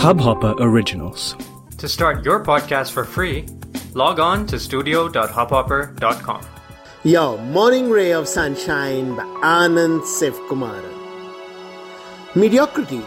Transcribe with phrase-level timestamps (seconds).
[0.00, 1.36] Hubhopper Originals.
[1.76, 3.44] To start your podcast for free,
[3.92, 6.46] log on to studio.hubhopper.com.
[7.04, 10.96] Yo, Morning Ray of Sunshine by Anand Sivkumaran.
[12.34, 13.02] Mediocrity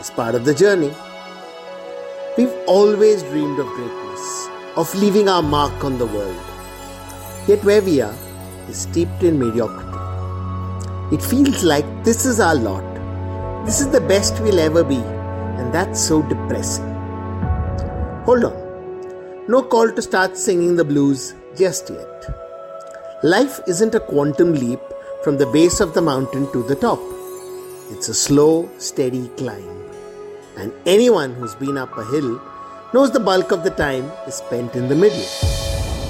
[0.00, 0.90] is part of the journey.
[2.38, 6.42] We've always dreamed of greatness, of leaving our mark on the world.
[7.46, 8.16] Yet where we are
[8.70, 9.98] is steeped in mediocrity.
[11.14, 12.86] It feels like this is our lot.
[13.66, 15.21] This is the best we'll ever be, and
[15.72, 16.92] that's so depressing.
[18.24, 19.46] Hold on.
[19.48, 23.24] No call to start singing the blues just yet.
[23.24, 24.80] Life isn't a quantum leap
[25.24, 27.00] from the base of the mountain to the top.
[27.90, 29.82] It's a slow, steady climb.
[30.56, 32.40] And anyone who's been up a hill
[32.92, 35.26] knows the bulk of the time is spent in the middle.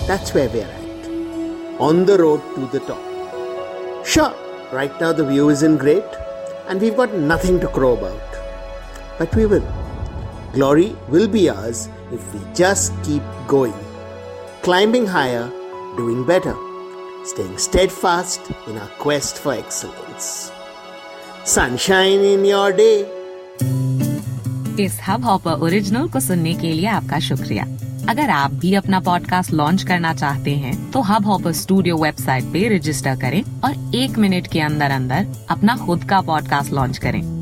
[0.06, 1.80] That's where we're at.
[1.80, 4.06] On the road to the top.
[4.06, 4.34] Sure,
[4.72, 6.04] right now the view isn't great,
[6.68, 8.41] and we've got nothing to crow about.
[9.22, 9.66] But we will.
[10.52, 13.74] Glory will be ours if we just keep going.
[14.62, 15.48] Climbing higher,
[15.96, 16.54] doing better,
[17.24, 20.50] staying steadfast in our quest for excellence.
[21.44, 23.04] Sunshine in your day.
[24.80, 27.64] इस Hubhopper original को सुनने के लिए आपका शुक्रिया
[28.10, 32.66] अगर आप भी अपना पॉडकास्ट लॉन्च करना चाहते हैं तो हब हॉपर स्टूडियो वेबसाइट पे
[32.76, 37.41] रजिस्टर करें और एक मिनट के अंदर अंदर अपना खुद का पॉडकास्ट लॉन्च करें